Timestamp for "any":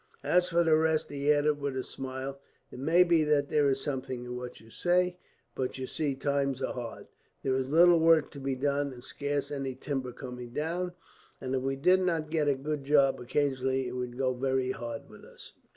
9.51-9.75